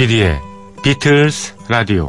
조피디의 0.00 0.40
비틀스 0.82 1.54
라디오. 1.68 2.08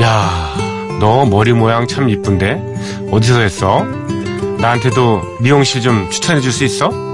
야, 0.00 0.56
너 0.98 1.24
머리 1.26 1.52
모양 1.52 1.86
참 1.86 2.08
이쁜데? 2.08 3.08
어디서 3.12 3.40
했어? 3.40 3.84
나한테도 4.58 5.22
미용실 5.40 5.80
좀 5.80 6.10
추천해 6.10 6.40
줄 6.40 6.50
수 6.50 6.64
있어? 6.64 7.05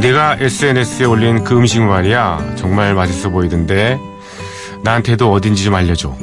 내가 0.00 0.36
SNS에 0.38 1.06
올린 1.06 1.44
그 1.44 1.56
음식 1.56 1.80
말이야. 1.80 2.54
정말 2.56 2.94
맛있어 2.94 3.30
보이던데. 3.30 3.98
나한테도 4.82 5.32
어딘지 5.32 5.64
좀 5.64 5.74
알려줘. 5.74 6.14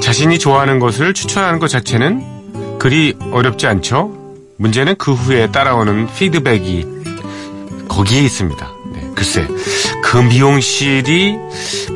자신이 0.00 0.38
좋아하는 0.38 0.78
것을 0.78 1.12
추천하는 1.12 1.58
것 1.58 1.68
자체는 1.68 2.78
그리 2.78 3.16
어렵지 3.32 3.66
않죠? 3.66 4.12
문제는 4.58 4.94
그 4.96 5.12
후에 5.12 5.50
따라오는 5.50 6.06
피드백이 6.14 6.86
거기에 7.88 8.20
있습니다. 8.22 8.68
네, 8.92 9.10
글쎄, 9.16 9.46
그 10.04 10.18
미용실이 10.18 11.36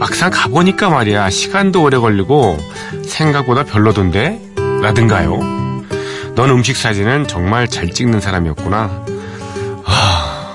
막상 0.01 0.31
가보니까 0.31 0.91
말이야, 0.91 1.31
시간도 1.31 1.83
오래 1.83 1.97
걸리고 1.97 2.59
생각보다 3.07 3.65
별로던데? 3.65 4.50
라든가요. 4.83 5.39
넌 6.35 6.51
음식 6.51 6.77
사진은 6.77 7.27
정말 7.27 7.69
잘 7.69 7.91
찍는 7.91 8.21
사람이었구나. 8.21 9.05
하, 9.83 10.55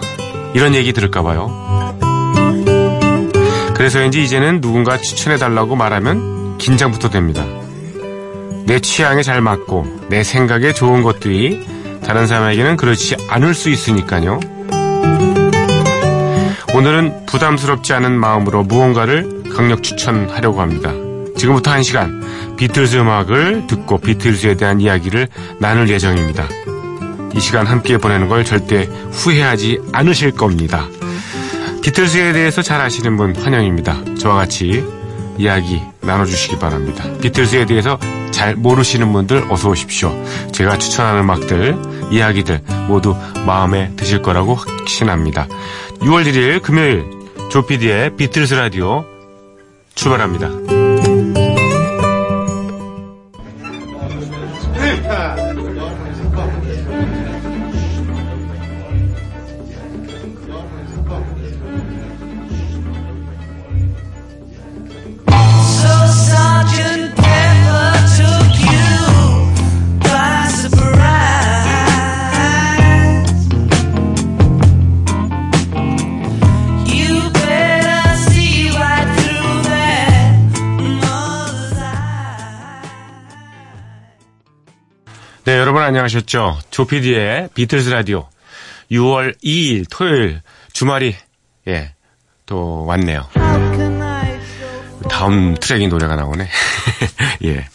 이런 0.53 0.73
얘기 0.73 0.93
들을까봐요. 0.93 1.65
그래서인지 3.75 4.23
이제는 4.23 4.61
누군가 4.61 4.97
추천해달라고 4.97 5.75
말하면 5.75 6.57
긴장부터 6.57 7.09
됩니다. 7.09 7.45
내 8.65 8.79
취향에 8.79 9.21
잘 9.21 9.41
맞고 9.41 10.07
내 10.09 10.23
생각에 10.23 10.73
좋은 10.73 11.03
것들이 11.03 11.67
다른 12.03 12.25
사람에게는 12.25 12.77
그렇지 12.77 13.15
않을 13.29 13.53
수 13.53 13.69
있으니까요. 13.69 14.39
오늘은 16.73 17.25
부담스럽지 17.25 17.93
않은 17.93 18.11
마음으로 18.19 18.63
무언가를 18.63 19.43
강력 19.55 19.83
추천하려고 19.83 20.61
합니다. 20.61 20.91
지금부터 21.45 21.71
한 21.71 21.83
시간 21.83 22.55
비틀즈 22.57 22.97
음악을 22.97 23.67
듣고 23.67 23.99
비틀즈에 23.99 24.55
대한 24.55 24.81
이야기를 24.81 25.27
나눌 25.59 25.89
예정입니다. 25.89 26.47
이 27.35 27.39
시간 27.39 27.67
함께 27.67 27.97
보내는 27.97 28.29
걸 28.29 28.43
절대 28.43 28.89
후회하지 29.11 29.79
않으실 29.91 30.31
겁니다. 30.31 30.87
비틀즈에 31.83 32.33
대해서 32.33 32.63
잘 32.63 32.81
아시는 32.81 33.15
분 33.17 33.35
환영입니다. 33.35 34.15
저와 34.17 34.35
같이 34.35 34.83
이야기 35.37 35.81
나눠주시기 36.01 36.57
바랍니다. 36.57 37.03
비틀즈에 37.21 37.65
대해서 37.67 37.99
잘 38.31 38.55
모르시는 38.55 39.13
분들 39.13 39.45
어서 39.51 39.69
오십시오. 39.69 40.11
제가 40.51 40.79
추천하는 40.79 41.21
음악들, 41.21 41.75
이야기들 42.09 42.61
모두 42.87 43.15
마음에 43.45 43.91
드실 43.97 44.23
거라고 44.23 44.55
확신합니다. 44.55 45.47
6월 45.99 46.25
1일 46.25 46.63
금요일 46.63 47.05
조피디의 47.51 48.15
비틀즈 48.15 48.55
라디오 48.55 49.05
출발합니다. 49.93 50.84
안녕하셨죠? 85.85 86.59
조피디의 86.71 87.49
비틀즈 87.53 87.89
라디오 87.89 88.27
6월 88.91 89.35
2일 89.43 89.85
토요일 89.89 90.41
주말이 90.73 91.15
예, 91.67 91.93
또 92.47 92.85
왔네요. 92.85 93.27
다음 95.09 95.55
트랙이 95.55 95.87
노래가 95.87 96.15
나오네. 96.15 96.49
예. 97.45 97.67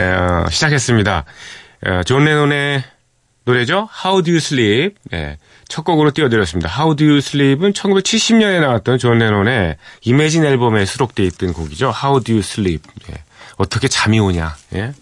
어, 0.00 0.48
시작했습니다. 0.48 1.24
어, 1.86 2.02
존 2.04 2.24
레논의 2.24 2.84
노래죠. 3.44 3.88
How 4.04 4.22
Do 4.22 4.32
You 4.32 4.36
Sleep. 4.36 4.94
예. 5.12 5.38
첫 5.68 5.82
곡으로 5.82 6.12
띄워드렸습니다. 6.12 6.70
How 6.72 6.94
Do 6.94 7.06
You 7.06 7.18
Sleep은 7.18 7.72
1970년에 7.72 8.60
나왔던 8.60 8.98
존 8.98 9.18
레논의 9.18 9.76
Imagine 10.02 10.44
앨범에 10.44 10.84
수록되어 10.84 11.26
있던 11.26 11.52
곡이죠. 11.52 11.92
How 12.00 12.22
Do 12.22 12.34
You 12.34 12.40
Sleep. 12.44 12.82
예. 13.10 13.14
어떻게 13.56 13.88
잠이 13.88 14.20
오냐. 14.20 14.54
예. 14.74 14.92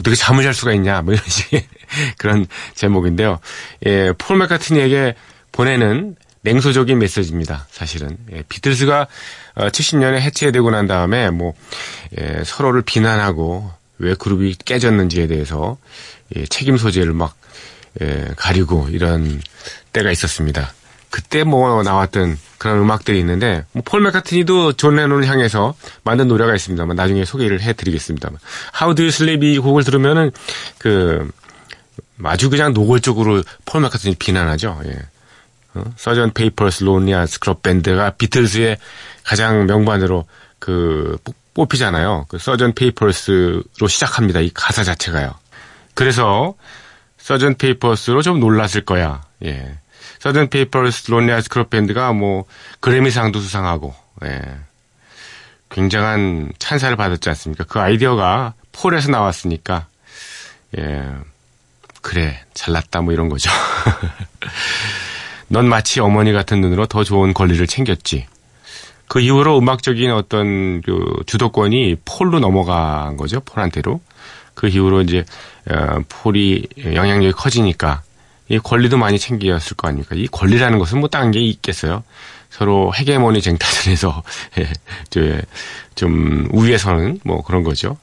어떻게 0.00 0.16
잠을 0.16 0.42
잘 0.42 0.54
수가 0.54 0.72
있냐. 0.74 1.02
뭐 1.02 1.14
이런 1.14 1.24
식의 1.26 1.66
그런 2.18 2.46
제목인데요. 2.74 3.38
예, 3.86 4.12
폴 4.18 4.38
맥카트니에게 4.38 5.14
보내는 5.52 6.16
냉소적인 6.42 6.98
메시지입니다. 6.98 7.66
사실은 7.70 8.16
예, 8.32 8.42
비틀스가 8.48 9.06
어, 9.54 9.68
70년에 9.68 10.20
해체되고 10.20 10.70
난 10.70 10.86
다음에 10.86 11.30
뭐 11.30 11.54
예, 12.18 12.42
서로를 12.44 12.82
비난하고 12.82 13.70
왜 13.98 14.14
그룹이 14.14 14.56
깨졌는지에 14.64 15.28
대해서 15.28 15.76
예, 16.36 16.46
책임 16.46 16.76
소재를 16.76 17.12
막 17.12 17.36
예, 18.00 18.28
가리고 18.36 18.88
이런 18.90 19.40
때가 19.92 20.10
있었습니다. 20.10 20.72
그때 21.12 21.44
뭐 21.44 21.82
나왔던 21.82 22.38
그런 22.58 22.78
음악들이 22.78 23.18
있는데 23.20 23.64
뭐 23.72 23.82
폴 23.84 24.00
맥카트니도 24.00 24.72
존 24.72 24.96
레논을 24.96 25.26
향해서 25.28 25.74
만든 26.04 26.26
노래가 26.26 26.54
있습니다만 26.54 26.96
나중에 26.96 27.24
소개를 27.26 27.60
해드리겠습니다만 27.60 28.38
How 28.80 28.94
Do 28.94 29.02
You 29.04 29.08
Sleep 29.08 29.46
이 29.54 29.58
곡을 29.58 29.84
들으면은 29.84 30.30
그 30.78 31.30
아주 32.24 32.48
그냥 32.50 32.72
노골적으로 32.72 33.42
폴 33.66 33.82
맥카트니 33.82 34.14
비난하죠. 34.16 34.80
예. 34.86 34.98
Sergeant 35.96 36.32
Pepper's 36.32 36.84
Lonely 36.84 37.26
Hearts 37.26 37.48
Club 37.48 37.62
Band가 37.62 38.10
비틀즈의 38.10 38.78
가장 39.24 39.66
명반으로 39.66 40.26
그 40.58 41.18
뽑- 41.24 41.34
뽑히잖아요. 41.54 42.26
그 42.28 42.38
Sergeant 42.38 42.72
Pepper's로 42.74 43.62
시작합니다. 43.88 44.40
이 44.40 44.50
가사 44.54 44.82
자체가요. 44.84 45.34
그래서 45.94 46.54
Sergeant 47.18 47.56
Pepper's로 47.56 48.22
좀 48.22 48.40
놀랐을 48.40 48.84
거야. 48.86 49.22
예. 49.44 49.78
Sergeant 50.22 50.50
Pepper's 50.50 51.10
Lonely 51.10 51.40
Hearts 51.40 51.57
Club 51.57 51.68
Band가 51.68 52.12
뭐 52.12 52.44
그래미상도 52.78 53.40
수상하고 53.40 53.92
예. 54.24 54.40
굉장한 55.68 56.52
찬사를 56.60 56.94
받았지 56.96 57.28
않습니까? 57.30 57.64
그 57.64 57.80
아이디어가 57.80 58.54
폴에서 58.70 59.10
나왔으니까 59.10 59.86
예. 60.78 61.02
그래 62.02 62.40
잘났다 62.54 63.00
뭐 63.00 63.12
이런 63.12 63.28
거죠. 63.30 63.50
넌 65.48 65.68
마치 65.68 65.98
어머니 65.98 66.32
같은 66.32 66.60
눈으로 66.60 66.86
더 66.86 67.02
좋은 67.02 67.34
권리를 67.34 67.66
챙겼지. 67.66 68.28
그 69.08 69.18
이후로 69.18 69.58
음악적인 69.58 70.12
어떤 70.12 70.82
그 70.82 71.04
주도권이 71.26 71.96
폴로 72.04 72.38
넘어간 72.38 73.16
거죠. 73.16 73.40
폴한테로. 73.40 74.00
그 74.54 74.68
이후로 74.68 75.00
이제 75.00 75.24
어, 75.68 75.98
폴이 76.08 76.68
영향력이 76.94 77.32
커지니까 77.32 78.04
이 78.48 78.58
권리도 78.58 78.98
많이 78.98 79.18
챙겼을 79.18 79.76
거 79.76 79.88
아닙니까? 79.88 80.14
이 80.14 80.26
권리라는 80.26 80.78
것은 80.78 81.00
뭐딴게 81.00 81.40
있겠어요. 81.40 82.02
서로 82.50 82.92
헤게모니 82.94 83.40
쟁탈전에서 83.40 84.22
예, 84.58 84.72
저, 85.10 85.20
좀 85.94 86.48
우위에서는 86.52 87.20
뭐 87.24 87.42
그런 87.42 87.62
거죠. 87.62 87.96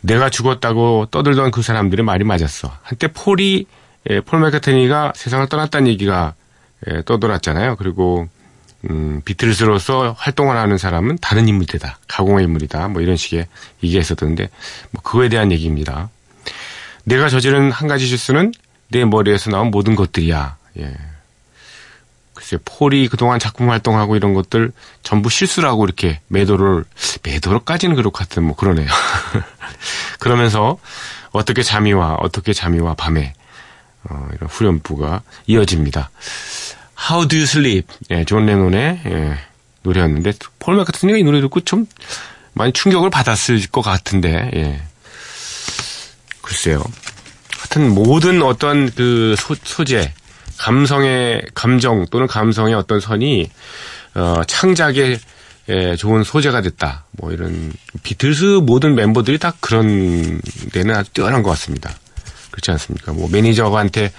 내가 0.00 0.30
죽었다고 0.30 1.06
떠들던 1.10 1.50
그 1.50 1.62
사람들의 1.62 2.04
말이 2.04 2.24
맞았어. 2.24 2.72
한때 2.82 3.08
폴이 3.08 3.66
예, 4.10 4.20
폴 4.20 4.40
맥카트니가 4.40 5.12
세상을 5.14 5.48
떠났다는 5.48 5.88
얘기가 5.88 6.34
예, 6.88 7.02
떠돌았잖아요. 7.04 7.76
그리고 7.76 8.28
음, 8.88 9.20
비틀즈로서 9.24 10.14
활동을 10.16 10.56
하는 10.56 10.78
사람은 10.78 11.18
다른 11.20 11.48
인물이다. 11.48 11.98
가공의 12.06 12.44
인물이다. 12.44 12.88
뭐 12.88 13.02
이런 13.02 13.16
식의 13.16 13.46
얘기가 13.82 14.00
있었던데 14.00 14.48
뭐 14.92 15.02
그거에 15.02 15.28
대한 15.28 15.50
얘기입니다. 15.50 16.10
내가 17.04 17.28
저지른 17.28 17.70
한 17.70 17.88
가지 17.88 18.06
실수는 18.06 18.52
내 18.90 19.04
머리에서 19.04 19.50
나온 19.50 19.70
모든 19.70 19.94
것들이야. 19.94 20.56
예. 20.78 20.94
글쎄 22.34 22.56
폴이 22.64 23.08
그동안 23.08 23.40
작품 23.40 23.68
활동하고 23.68 24.14
이런 24.14 24.32
것들 24.32 24.70
전부 25.02 25.28
실수라고 25.28 25.84
이렇게 25.84 26.20
매도를 26.28 26.84
매도로까지는 27.24 27.96
그렇고 27.96 28.16
같은 28.16 28.44
뭐 28.44 28.54
그러네요. 28.54 28.86
그러면서 30.20 30.78
어떻게 31.32 31.62
잠이 31.62 31.92
와, 31.92 32.14
어떻게 32.14 32.52
잠이 32.52 32.80
와, 32.80 32.94
밤에. 32.94 33.34
어, 34.04 34.28
이런 34.34 34.48
후렴부가 34.48 35.22
이어집니다. 35.46 36.10
How 37.10 37.28
do 37.28 37.38
you 37.38 37.44
sleep? 37.44 37.86
예, 38.10 38.24
존 38.24 38.46
레논의 38.46 39.00
예, 39.04 39.38
노래였는데, 39.82 40.32
폴 40.58 40.76
맥카트니가 40.76 41.18
이 41.18 41.22
노래 41.22 41.40
듣고 41.40 41.60
좀 41.60 41.86
많이 42.52 42.72
충격을 42.72 43.10
받았을 43.10 43.66
것 43.68 43.82
같은데, 43.82 44.50
예. 44.54 44.82
글쎄요. 46.42 46.82
하여튼 47.58 47.92
모든 47.92 48.40
어떤 48.42 48.90
그 48.90 49.34
소, 49.36 49.56
소재, 49.62 50.12
감성의, 50.58 51.42
감정 51.54 52.06
또는 52.06 52.26
감성의 52.28 52.74
어떤 52.74 53.00
선이, 53.00 53.50
어, 54.14 54.42
창작에 54.46 55.18
예, 55.70 55.96
좋은 55.96 56.24
소재가 56.24 56.62
됐다. 56.62 57.04
뭐 57.10 57.30
이런 57.32 57.72
비틀스 58.02 58.60
모든 58.62 58.94
멤버들이 58.94 59.38
다 59.38 59.52
그런 59.60 60.40
데는 60.72 60.94
아주 60.94 61.12
뛰어난 61.12 61.42
것 61.42 61.50
같습니다. 61.50 61.90
그렇지 62.50 62.70
않습니까? 62.70 63.12
뭐 63.12 63.28
매니저한테 63.30 64.10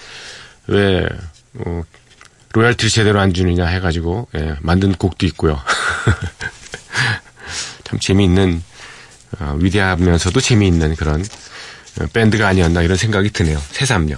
왜 0.68 1.08
어, 1.56 1.82
로얄티를 2.52 2.92
제대로 2.92 3.20
안 3.20 3.34
주느냐 3.34 3.66
해가지고 3.66 4.28
예, 4.36 4.58
만든 4.62 4.94
곡도 4.94 5.26
있고요. 5.28 5.60
참 7.84 8.00
재미있는 8.00 8.62
어, 9.40 9.58
위대하면서도 9.60 10.40
재미있는 10.42 10.96
그런 10.96 11.22
어, 11.22 11.26
밴드가 12.14 12.48
아니었나 12.48 12.82
이런 12.82 12.98
생각이 12.98 13.32
드네요. 13.32 13.58
새삼요. 13.72 14.16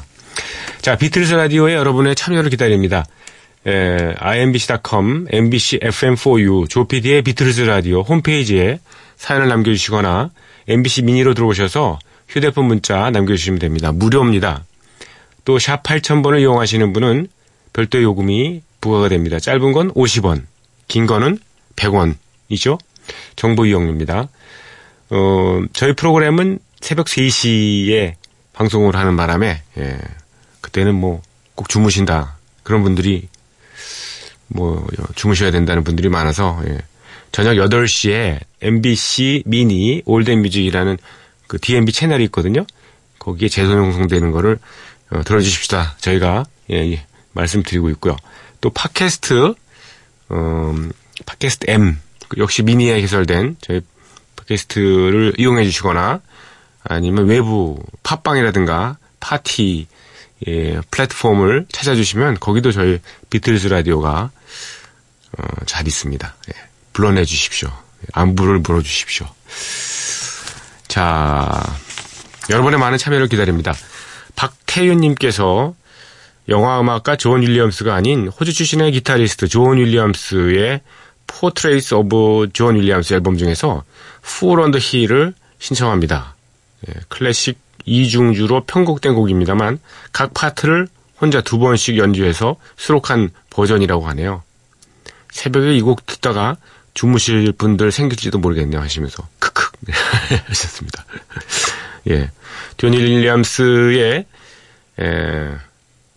자, 0.82 0.96
비틀스 0.96 1.34
라디오에 1.34 1.76
여러분의 1.76 2.16
참여를 2.16 2.50
기다립니다. 2.50 3.06
에, 3.68 4.14
imbc.com, 4.18 5.28
mbc 5.30 5.80
fm4u, 5.80 6.70
조피디의 6.70 7.22
비틀스 7.22 7.62
라디오 7.62 8.02
홈페이지에 8.02 8.80
사연을 9.18 9.48
남겨주시거나 9.50 10.32
mbc 10.68 11.04
미니로 11.04 11.34
들어오셔서 11.36 12.00
휴대폰 12.28 12.66
문자 12.66 13.10
남겨주시면 13.12 13.60
됩니다. 13.60 13.92
무료입니다. 13.92 14.64
또 15.46 15.58
샵 15.60 15.84
8000번을 15.84 16.40
이용하시는 16.42 16.94
분은 16.94 17.28
별도 17.74 18.02
요금이 18.02 18.62
부과가 18.80 19.10
됩니다. 19.10 19.40
짧은 19.40 19.72
건 19.74 19.92
50원, 19.94 20.44
긴 20.88 21.06
거는 21.06 21.40
100원이죠. 21.76 22.80
정보 23.36 23.66
이용료입니다. 23.66 24.28
어, 25.10 25.62
저희 25.74 25.94
프로그램은 25.94 26.60
새벽 26.82 27.06
3시에 27.08 28.16
방송을 28.54 28.96
하는 28.96 29.16
바람에 29.16 29.62
예, 29.78 30.00
그때는 30.62 30.96
뭐 30.96 31.22
꼭 31.62 31.70
주무신다 31.70 32.38
그런 32.64 32.82
분들이 32.82 33.28
뭐 34.48 34.88
주무셔야 35.14 35.52
된다는 35.52 35.84
분들이 35.84 36.10
많아서 36.10 36.60
예. 36.68 36.80
저녁 37.32 37.54
8시에 37.54 38.40
MBC 38.62 39.44
미니 39.46 40.02
올드뮤직이라는 40.06 40.98
그 41.48 41.60
DMB 41.60 41.92
채널이 41.92 42.24
있거든요. 42.26 42.66
거기에 43.20 43.48
재송송되는 43.48 44.32
거를 44.32 44.58
어, 45.12 45.22
들어주십시다. 45.24 45.98
저희가 46.00 46.46
예, 46.72 46.92
예, 46.92 47.06
말씀드리고 47.34 47.92
있고요. 47.92 48.18
또 48.60 48.72
팟캐스트 48.72 49.54
음, 50.32 50.92
팟캐스트 51.28 51.70
M 51.70 52.00
그 52.28 52.40
역시 52.40 52.64
미니에 52.64 53.00
개설된 53.02 53.58
저희 53.62 53.82
팟캐스트를 54.36 55.36
이용해 55.38 55.64
주시거나 55.66 56.22
아니면 56.84 57.28
외부 57.28 57.80
팟빵이라든가 58.04 58.98
파티 59.20 59.88
예, 60.48 60.82
플랫폼을 60.90 61.68
찾아주시면 61.72 62.40
거기도 62.40 62.72
저희 62.72 63.00
비틀즈 63.30 63.68
라디오가 63.68 64.32
어, 65.38 65.44
잘 65.66 65.88
있습니다. 65.88 66.36
예, 66.50 66.54
불러내 66.94 67.26
주십시오. 67.26 67.70
안부를 68.14 68.60
물어주십시오. 68.60 69.28
자, 70.88 71.64
여러분의 72.50 72.80
많은 72.80 72.98
참여를 72.98 73.28
기다립니다. 73.28 73.74
박태윤님께서 74.36 75.76
영화 76.50 76.82
음악가 76.82 77.16
존 77.16 77.44
윌리엄스가 77.44 77.94
아닌 77.94 78.28
호주 78.28 78.52
출신의 78.52 78.92
기타리스트 78.92 79.48
존 79.48 79.78
윌리엄스의 79.78 80.82
Portrait 81.28 81.94
of 81.94 82.50
John 82.54 82.76
Williams 82.76 83.14
앨범 83.14 83.38
중에서 83.38 83.84
on 84.42 84.72
the 84.72 84.84
Hill을 84.84 85.34
신청합니다. 85.60 86.31
예, 86.88 86.94
클래식 87.10 87.60
이중주로 87.86 88.64
편곡된 88.66 89.16
곡입니다만 89.16 89.80
각 90.12 90.34
파트를 90.34 90.88
혼자 91.20 91.42
두 91.42 91.60
번씩 91.60 91.98
연주해서 91.98 92.56
수록한 92.78 93.30
버전이라고 93.50 94.08
하네요. 94.10 94.44
새벽에 95.32 95.76
이 95.76 95.82
곡 95.82 96.06
듣다가 96.06 96.58
주무실 96.94 97.52
분들 97.54 97.92
생길지도 97.92 98.38
모르겠네요 98.40 98.82
하시면서 98.82 99.28
크크 99.40 99.72
하셨습니다. 100.48 101.06
예, 102.10 102.30
존 102.78 102.94
윌리엄스의 102.94 104.26
에, 105.00 105.56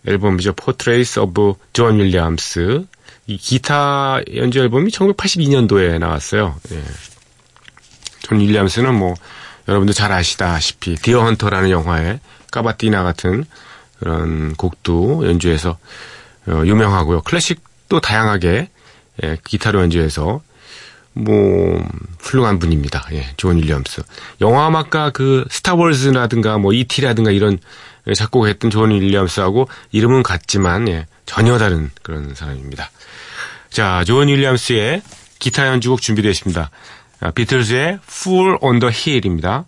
앨범이죠. 0.07 0.53
Portrait 0.53 1.19
of 1.19 1.53
John 1.73 1.99
Williams 1.99 2.85
이 3.27 3.37
기타 3.37 4.19
연주 4.35 4.59
앨범이 4.59 4.91
1982년도에 4.91 5.97
나왔어요. 5.99 6.59
예. 6.71 6.83
존 8.21 8.39
윌리엄스는 8.39 8.93
뭐 8.95 9.15
여러분들 9.67 9.93
잘 9.93 10.11
아시다시피 10.11 10.95
Deer 10.95 11.23
Hunter라는 11.23 11.69
영화에 11.69 12.19
Cavatina 12.51 13.03
같은 13.03 13.45
그런 13.99 14.53
곡도 14.55 15.27
연주해서 15.27 15.77
어, 16.47 16.61
유명하고요. 16.65 17.21
클래식도 17.21 17.99
다양하게 17.99 18.69
예, 19.23 19.37
기타로 19.43 19.81
연주해서 19.81 20.41
뭐 21.13 21.89
훌륭한 22.19 22.59
분입니다. 22.59 23.07
예, 23.13 23.29
존 23.37 23.57
윌리엄스. 23.57 24.03
영화 24.41 24.67
음악가 24.67 25.11
그 25.11 25.45
스타워즈라든가 25.49 26.57
뭐 26.57 26.73
이티라든가 26.73 27.31
이런 27.31 27.57
작곡했던 28.13 28.69
존 28.69 28.91
윌리엄스하고 28.91 29.69
이름은 29.91 30.23
같지만 30.23 30.87
예, 30.89 31.07
전혀 31.25 31.57
다른 31.57 31.89
그런 32.03 32.35
사람입니다. 32.35 32.91
자, 33.69 34.03
존 34.05 34.27
윌리엄스의 34.27 35.01
기타 35.39 35.67
연주곡 35.67 36.01
준비되어 36.01 36.31
있습니다. 36.31 36.69
아, 37.21 37.31
비틀즈의 37.31 37.99
Fool 38.03 38.57
on 38.61 38.79
the 38.79 38.93
Hill입니다. 38.93 39.65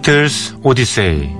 비틀스 0.00 0.56
오디세이 0.62 1.39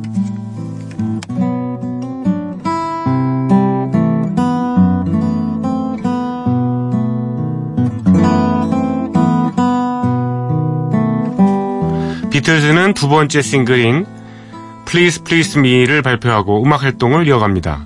비틀즈는 12.41 12.95
두 12.95 13.07
번째 13.07 13.39
싱글인 13.43 14.03
Please 14.87 15.23
Please 15.23 15.59
Me를 15.59 16.01
발표하고 16.01 16.63
음악 16.63 16.81
활동을 16.81 17.27
이어갑니다. 17.27 17.85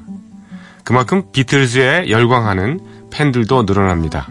그만큼 0.86 1.24
비틀즈에 1.34 2.10
열광하는 2.10 2.80
팬들도 3.12 3.64
늘어납니다. 3.64 4.30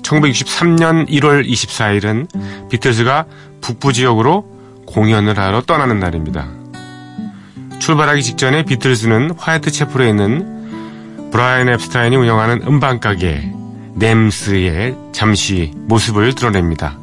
1963년 0.00 1.10
1월 1.10 1.46
24일은 1.46 2.70
비틀즈가 2.70 3.26
북부 3.60 3.92
지역으로 3.92 4.46
공연을 4.86 5.38
하러 5.38 5.60
떠나는 5.60 6.00
날입니다. 6.00 6.48
출발하기 7.78 8.22
직전에 8.22 8.62
비틀즈는 8.62 9.32
화이트 9.36 9.72
채플에 9.72 10.08
있는 10.08 11.30
브라이언 11.32 11.68
앱스타인이 11.68 12.16
운영하는 12.16 12.62
음반가게 12.66 13.52
냄스에 13.94 14.94
잠시 15.12 15.72
모습을 15.74 16.34
드러냅니다. 16.34 16.96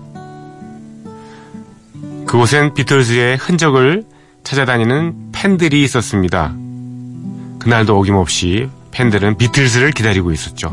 그곳엔 2.33 2.73
비틀즈의 2.73 3.37
흔적을 3.37 4.05
찾아다니는 4.43 5.33
팬들이 5.33 5.83
있었습니다. 5.83 6.51
그날도 7.59 7.95
어김없이 7.95 8.69
팬들은 8.89 9.37
비틀즈를 9.37 9.91
기다리고 9.91 10.31
있었죠. 10.31 10.71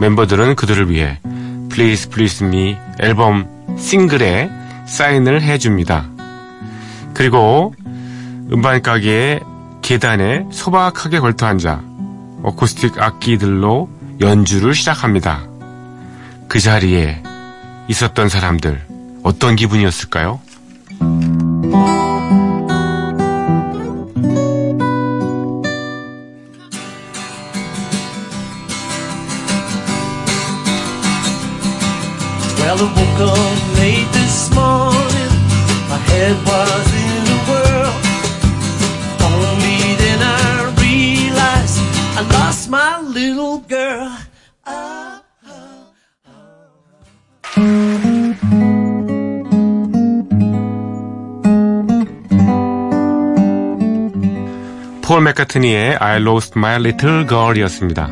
멤버들은 0.00 0.56
그들을 0.56 0.90
위해 0.90 1.20
Please 1.70 2.10
Please 2.10 2.44
Me 2.44 2.76
앨범 2.98 3.46
싱글에 3.78 4.50
사인을 4.88 5.42
해줍니다. 5.42 6.08
그리고 7.14 7.72
음반 8.52 8.82
가게의 8.82 9.38
계단에 9.82 10.46
소박하게 10.50 11.20
걸터 11.20 11.46
앉아 11.46 11.84
어쿠스틱 12.42 13.00
악기들로 13.00 13.88
연주를 14.20 14.74
시작합니다. 14.74 15.44
그 16.48 16.58
자리에 16.58 17.22
있었던 17.86 18.28
사람들 18.28 18.91
어떤 19.22 19.56
기분이었을까요? 19.56 20.40
맥카트니의 55.52 55.96
I 55.96 56.20
Lost 56.20 56.52
My 56.56 56.76
Little 56.76 57.26
Girl이었습니다. 57.26 58.08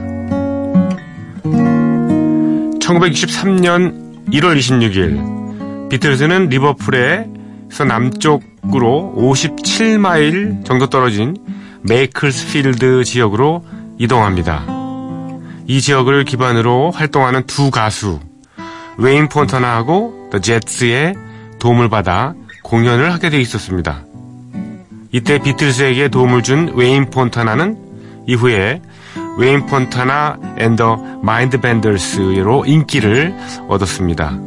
1963년 2.80 4.28
1월 4.30 4.58
26일 4.58 5.88
비틀즈는 5.88 6.48
리버풀에서 6.48 7.84
남쪽으로 7.86 9.14
57마일 9.16 10.64
정도 10.64 10.88
떨어진 10.88 11.36
메이클스필드 11.82 13.04
지역으로 13.04 13.64
이동합니다. 13.98 14.64
이 15.66 15.80
지역을 15.80 16.24
기반으로 16.24 16.90
활동하는 16.90 17.46
두 17.46 17.70
가수 17.70 18.20
웨인 18.98 19.28
폰터나하고 19.28 20.28
더 20.30 20.38
제츠의 20.40 21.14
도움을 21.58 21.88
받아 21.88 22.34
공연을 22.62 23.12
하게 23.12 23.30
돼 23.30 23.40
있었습니다. 23.40 24.04
이때 25.12 25.38
비틀스에게 25.38 26.08
도움을 26.08 26.42
준 26.42 26.72
웨인 26.74 27.10
폰타나는 27.10 28.24
이후에 28.26 28.80
웨인 29.38 29.66
폰타나 29.66 30.38
and 30.58 31.20
the 31.22 31.60
Mindbenders로 31.60 32.64
인기를 32.66 33.34
얻었습니다. 33.68 34.38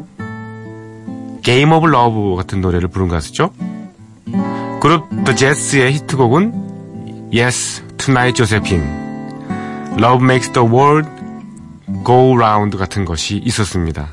Game 1.41 1.71
of 1.71 1.87
Love 1.87 2.35
같은 2.35 2.61
노래를 2.61 2.87
부른 2.87 3.09
가수죠. 3.09 3.51
그룹 4.79 5.07
더 5.25 5.35
제츠의 5.35 5.93
히트곡은 5.93 7.31
Yes 7.33 7.83
Tonight 7.97 8.35
Josephine, 8.35 8.87
Love 9.97 10.23
Makes 10.23 10.51
the 10.53 10.67
World 10.67 11.09
Go 12.05 12.35
Round 12.35 12.77
같은 12.77 13.05
것이 13.05 13.37
있었습니다. 13.37 14.09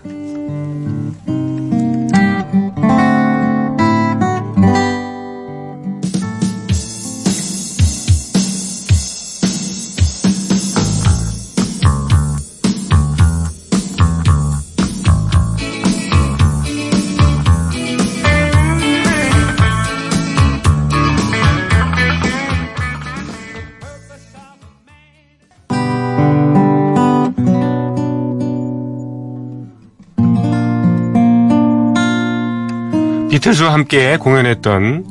비틀즈와 33.40 33.72
함께 33.72 34.18
공연했던 34.18 35.06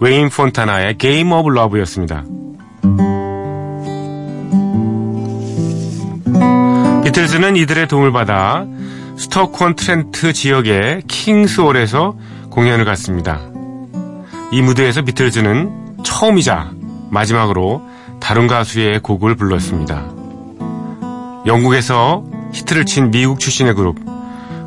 웨인 0.00 0.30
폰타나의 0.30 0.96
Game 0.96 1.32
of 1.32 1.50
Love였습니다. 1.50 2.24
비틀즈는 7.04 7.56
이들의 7.56 7.86
도움을 7.88 8.10
받아 8.10 8.64
스토크온트렌트 9.18 10.32
지역의 10.32 11.02
킹스홀에서 11.08 12.16
공연을 12.48 12.86
갖습니다. 12.86 13.38
이 14.50 14.62
무대에서 14.62 15.02
비틀즈는 15.02 15.98
처음이자 16.04 16.70
마지막으로 17.10 17.82
다른 18.18 18.46
가수의 18.46 19.00
곡을 19.00 19.36
불렀습니다. 19.36 20.06
영국에서 21.44 22.24
히트를 22.54 22.86
친 22.86 23.10
미국 23.10 23.38
출신의 23.38 23.74
그룹 23.74 23.98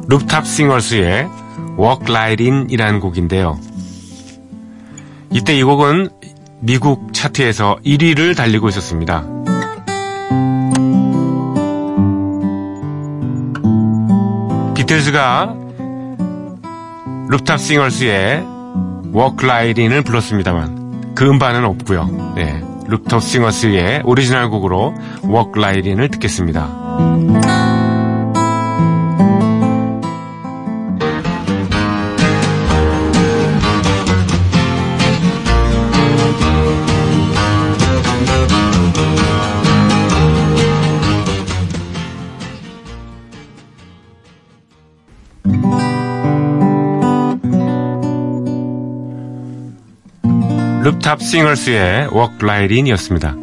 룹탑 0.08 0.46
싱어스의 0.46 1.41
Walk 1.80 2.06
Right 2.10 2.44
In이라는 2.44 3.00
곡인데요. 3.00 3.60
이때 5.32 5.58
이 5.58 5.64
곡은 5.64 6.10
미국 6.60 7.14
차트에서 7.14 7.78
1위를 7.86 8.36
달리고 8.36 8.70
있었습니다. 8.70 9.26
비틀즈가 14.76 15.56
룹탑 17.30 17.60
싱어스의 17.60 18.46
Walk 19.16 19.38
Right 19.44 19.82
In을 19.82 20.04
불렀습니다만 20.04 21.14
그 21.16 21.30
음반은 21.30 21.64
없고요. 21.64 22.34
네, 22.36 22.62
룹탑 22.88 23.24
싱어스의 23.24 24.02
오리지널 24.04 24.50
곡으로 24.50 24.94
Walk 25.24 25.52
Right 25.56 25.90
In을 25.90 26.10
듣겠습니다. 26.10 26.68
탑 51.02 51.22
싱어스의 51.22 52.10
Walk 52.14 52.38
Right 52.42 52.74
In이었습니다. 52.74 53.36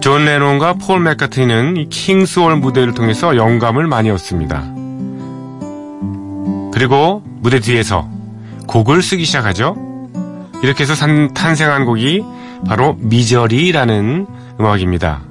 존 0.00 0.24
레논과 0.24 0.74
폴 0.74 1.00
맥카트니는 1.00 1.76
이 1.76 1.88
킹스홀 1.88 2.56
무대를 2.56 2.94
통해서 2.94 3.36
영감을 3.36 3.86
많이 3.86 4.10
얻습니다. 4.10 4.64
그리고 6.72 7.22
무대 7.40 7.60
뒤에서 7.60 8.08
곡을 8.66 9.02
쓰기 9.02 9.24
시작하죠. 9.24 9.76
이렇게 10.62 10.82
해서 10.82 10.94
산, 10.94 11.32
탄생한 11.34 11.84
곡이 11.84 12.22
바로 12.66 12.96
Misery라는 12.98 14.26
음악입니다. 14.58 15.22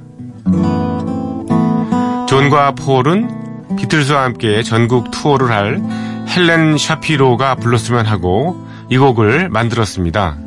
존과 2.27 2.73
폴은 2.75 3.42
비틀스와 3.77 4.23
함께 4.23 4.63
전국 4.63 5.11
투어를 5.11 5.51
할 5.51 5.81
헬렌 6.29 6.77
샤피로가 6.77 7.55
불렀으면 7.55 8.05
하고 8.05 8.65
이 8.89 8.97
곡을 8.97 9.49
만들었습니다. 9.49 10.37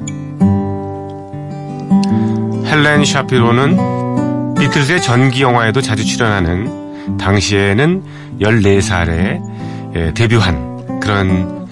헬렌 2.67 3.05
샤피로는 3.05 4.55
비틀스의 4.59 5.03
전기 5.03 5.43
영화에도 5.43 5.81
자주 5.81 6.05
출연하는 6.05 7.17
당시에는 7.19 8.03
14살에 8.41 10.15
데뷔한 10.15 11.01
그런 11.01 11.67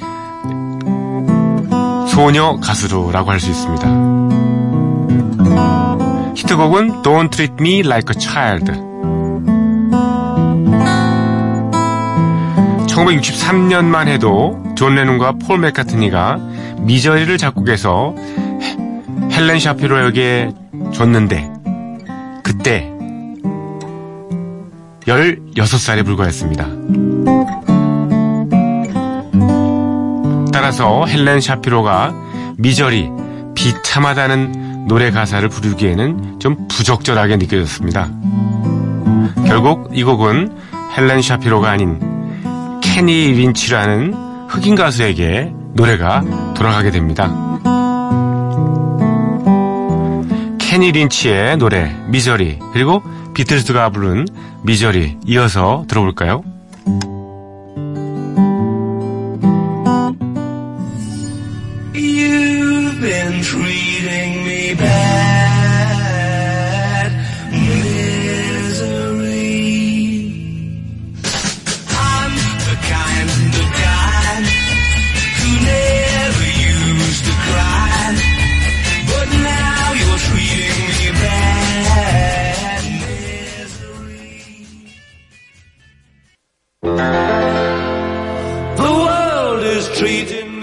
소녀 2.08 2.56
가수로라고 2.56 3.30
할 3.30 3.40
수 3.40 3.50
있습니다. 3.50 3.86
히트곡은 6.36 7.02
Don't 7.02 7.30
Treat 7.30 7.54
Me 7.60 7.80
Like 7.80 8.14
a 8.14 8.20
Child 8.20 8.72
1963년만 12.94 14.06
해도 14.06 14.62
존 14.76 14.94
레논과 14.94 15.32
폴 15.32 15.58
맥카트니가 15.58 16.38
Misery를 16.80 17.36
작곡해서 17.38 18.14
헬렌 19.32 19.58
샤피로에게 19.58 20.52
줬는데 20.92 21.50
그때 22.42 22.90
16살에 25.06 26.04
불과했습니다. 26.04 26.66
따라서 30.52 31.04
헬렌 31.06 31.40
샤피로가 31.40 32.14
Misery 32.56 33.10
비참하다는 33.54 34.86
노래 34.86 35.10
가사를 35.10 35.48
부르기에는 35.48 36.38
좀 36.38 36.68
부적절하게 36.68 37.38
느껴졌습니다. 37.38 38.08
결국 39.46 39.90
이 39.92 40.04
곡은 40.04 40.56
헬렌 40.96 41.22
샤피로가 41.22 41.70
아닌 41.70 42.13
케니 42.94 43.32
린치라는 43.32 44.14
흑인 44.48 44.76
가수에게 44.76 45.52
노래가 45.72 46.22
돌아가게 46.54 46.92
됩니다. 46.92 47.28
케니 50.60 50.92
린치의 50.92 51.56
노래 51.56 51.92
Misery 52.06 52.60
그리고 52.72 53.02
비틀스가 53.34 53.90
부른 53.90 54.26
Misery 54.62 55.18
이어서 55.26 55.84
들어볼까요? 55.88 56.44
treat 90.04 90.53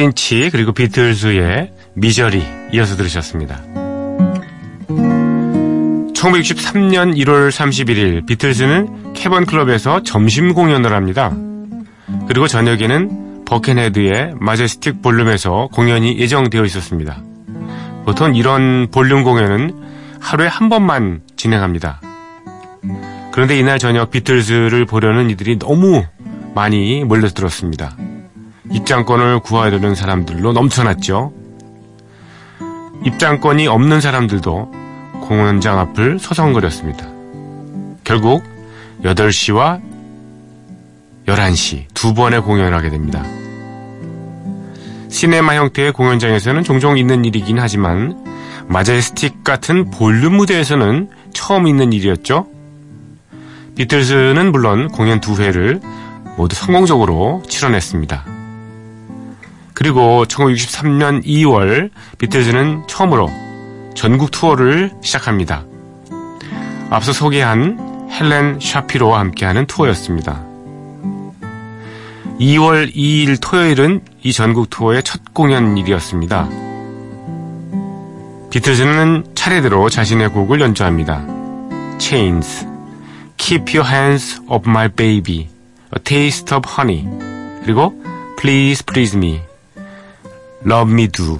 케니 0.00 0.22
린치 0.22 0.50
그리고 0.50 0.72
비틀즈의 0.72 1.70
Misery 1.94 2.42
이어서 2.72 2.96
들으셨습니다. 2.96 3.60
1963년 6.14 7.16
1월 7.16 7.50
31일 7.50 8.26
비틀즈는 8.26 9.12
캐번 9.14 9.46
클럽에서 9.46 10.02
점심 10.02 10.54
공연을 10.54 10.92
합니다. 10.92 11.32
그리고 12.28 12.46
저녁에는 12.46 13.44
버켄헤드의 13.44 14.34
Majestic 14.38 15.02
Ballroom에서 15.02 15.68
공연이 15.72 16.18
예정되어 16.18 16.64
있었습니다. 16.64 17.22
보통 18.04 18.34
이런 18.34 18.88
ballroom 18.90 19.22
공연은 19.24 19.74
하루에 20.20 20.46
한 20.46 20.68
번만 20.68 21.20
진행합니다. 21.36 22.00
그런데 23.32 23.58
이날 23.58 23.78
저녁 23.78 24.10
비틀즈를 24.10 24.84
보려는 24.86 25.30
이들이 25.30 25.58
너무 25.58 26.04
많이 26.54 27.04
몰려들었습니다. 27.04 27.96
입장권을 28.70 29.40
구하려는 29.40 29.94
사람들로 29.94 30.52
넘쳐났죠. 30.52 31.32
입장권이 33.04 33.66
없는 33.66 34.00
사람들도 34.00 34.72
공연장 35.22 35.78
앞을 35.78 36.18
서성거렸습니다. 36.18 37.06
결국 38.04 38.44
8시와 39.02 39.80
11시 41.26 41.84
두 41.94 42.14
번의 42.14 42.42
공연을 42.42 42.74
하게 42.74 42.90
됩니다. 42.90 43.24
시네마 45.08 45.54
형태의 45.56 45.92
공연장에서는 45.92 46.62
종종 46.64 46.96
있는 46.98 47.24
일이긴 47.24 47.58
하지만 47.58 48.24
마제스틱 48.68 49.42
같은 49.42 49.90
볼륨 49.90 50.36
무대에서는 50.36 51.08
처음 51.32 51.66
있는 51.66 51.92
일이었죠. 51.92 52.46
비틀즈는 53.76 54.52
물론 54.52 54.88
공연 54.88 55.20
두 55.20 55.40
회를 55.40 55.80
모두 56.36 56.54
성공적으로 56.54 57.42
치러냈습니다. 57.48 58.39
그리고 59.80 60.26
1963년 60.26 61.24
2월 61.24 61.88
비틀즈는 62.18 62.86
처음으로 62.86 63.30
전국 63.94 64.30
투어를 64.30 64.90
시작합니다. 65.00 65.64
앞서 66.90 67.14
소개한 67.14 68.10
헬렌 68.10 68.60
샤피로와 68.60 69.18
함께하는 69.20 69.64
투어였습니다. 69.64 70.44
2월 72.38 72.94
2일 72.94 73.40
토요일은 73.40 74.02
이 74.22 74.34
전국 74.34 74.68
투어의 74.68 75.02
첫 75.02 75.32
공연일이었습니다. 75.32 76.50
비틀즈는 78.50 79.28
차례대로 79.34 79.88
자신의 79.88 80.28
곡을 80.28 80.60
연주합니다. 80.60 81.24
Chains, 81.98 82.66
Keep 83.38 83.78
Your 83.78 83.90
Hands 83.90 84.42
Off 84.46 84.68
My 84.68 84.90
Baby, 84.90 85.48
A 85.96 86.04
Taste 86.04 86.54
of 86.54 86.68
Honey, 86.70 87.08
그리고 87.62 87.94
Please 88.38 88.84
Please 88.84 89.16
Me, 89.16 89.40
Love 90.66 90.92
Me 90.92 91.08
Do, 91.08 91.38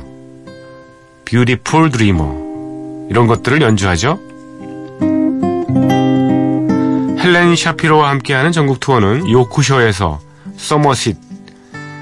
Beautiful 1.25 1.91
Dreamer 1.91 3.09
이런 3.11 3.27
것들을 3.27 3.61
연주하죠. 3.61 4.19
헬렌 7.19 7.55
샤피로와 7.55 8.09
함께하는 8.11 8.51
전국 8.51 8.81
투어는 8.81 9.29
요쿠쇼에서 9.31 10.21
서머싯, 10.57 11.17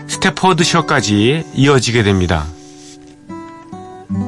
스태퍼드셔까지 0.06 1.44
이어지게 1.54 2.04
됩니다. 2.04 2.44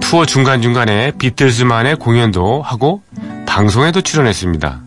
투어 0.00 0.26
중간중간에 0.26 1.12
비틀즈만의 1.12 1.96
공연도 1.96 2.60
하고 2.62 3.02
방송에도 3.46 4.00
출연했습니다. 4.00 4.80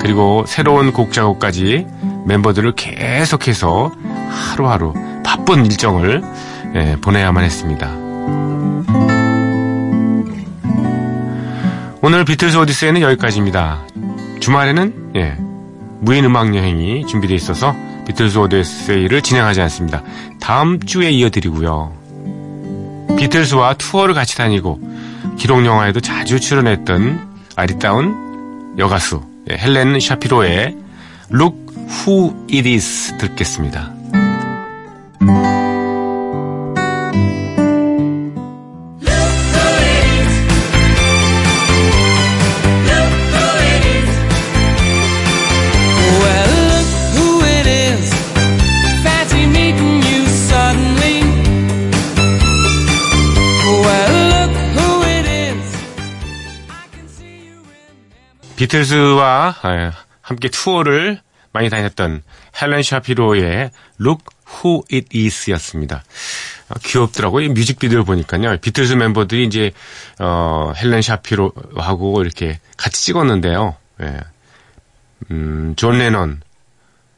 그리고 0.00 0.44
새로운 0.46 0.92
곡 0.92 1.12
작업까지 1.12 1.86
멤버들을 2.26 2.74
계속해서 2.74 3.92
하루하루 4.28 4.92
바쁜 5.24 5.64
일정을 5.64 6.22
예, 6.74 6.96
보내야만 7.00 7.44
했습니다. 7.44 7.88
오늘 12.00 12.24
비틀즈 12.24 12.56
오디세이는 12.56 13.00
여기까지입니다. 13.00 13.86
주말에는 14.40 15.12
예, 15.16 15.36
무인 16.00 16.24
음악 16.24 16.54
여행이 16.54 17.06
준비되어 17.06 17.36
있어서 17.36 17.74
비틀즈 18.06 18.38
오디세이를 18.38 19.22
진행하지 19.22 19.60
않습니다. 19.62 20.02
다음 20.40 20.80
주에 20.80 21.10
이어드리고요. 21.10 21.96
비틀즈와 23.18 23.74
투어를 23.74 24.14
같이 24.14 24.36
다니고 24.36 24.80
기록 25.36 25.66
영화에도 25.66 26.00
자주 26.00 26.38
출연했던 26.38 27.28
아리따운 27.56 28.76
여가수 28.78 29.22
예, 29.50 29.56
헬렌 29.56 29.98
샤피로의 29.98 30.76
Look 31.32 31.56
Who 32.06 32.46
It 32.52 32.68
Is 32.68 33.16
듣겠습니다. 33.18 33.97
비틀즈와 58.68 59.56
예, 59.64 59.90
함께 60.20 60.48
투어를 60.48 61.20
많이 61.52 61.70
다녔던 61.70 62.22
헬렌 62.60 62.82
샤피로의 62.82 63.70
Look 63.98 64.24
Who 64.46 64.84
It 64.92 65.08
Is였습니다. 65.18 66.04
아, 66.68 66.74
귀엽더라고요. 66.84 67.46
이 67.46 67.48
뮤직비디오 67.48 68.04
보니까요. 68.04 68.58
비틀즈 68.58 68.92
멤버들이 68.92 69.46
이제 69.46 69.72
어, 70.18 70.72
헬렌 70.76 71.00
샤피로하고 71.00 72.20
이렇게 72.20 72.60
같이 72.76 73.06
찍었는데요. 73.06 73.76
예. 74.02 74.20
음, 75.30 75.74
존 75.76 75.98
레넌 75.98 76.42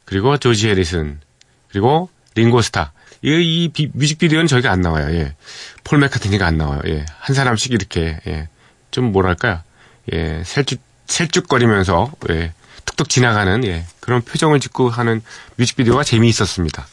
그리고 0.05 0.37
조지 0.37 0.69
해리슨 0.69 1.19
그리고 1.69 2.09
링고스타 2.35 2.93
이, 3.23 3.29
이 3.29 3.69
비, 3.69 3.89
뮤직비디오는 3.93 4.47
저희가 4.47 4.71
안 4.71 4.79
나와요. 4.79 5.13
예. 5.15 5.35
폴 5.83 5.99
맥카트니가 5.99 6.45
안 6.45 6.57
나와요. 6.57 6.81
예. 6.87 7.05
한 7.19 7.35
사람씩 7.35 7.73
이렇게 7.73 8.19
예. 8.25 8.47
좀 8.89 9.11
뭐랄까요? 9.11 9.61
예. 10.13 10.43
셀쭉 10.45 10.90
셀쭉거리면서 11.11 12.11
예. 12.31 12.53
툭툭 12.85 13.09
지나가는 13.09 13.63
예. 13.65 13.85
그런 13.99 14.21
표정을 14.21 14.59
짓고 14.59 14.89
하는 14.89 15.21
뮤직비디오가 15.57 16.03
재미있었습니다. 16.03 16.85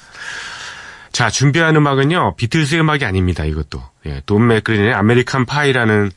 자, 1.13 1.31
준비한 1.31 1.75
음악은요, 1.77 2.35
비틀스의 2.37 2.83
음악이 2.83 3.05
아닙니다, 3.05 3.45
이것도. 3.45 3.83
예, 4.07 4.23
돈 4.27 4.47
맥클린의 4.47 4.93
American 4.93 5.47
Pie라는 5.47 6.11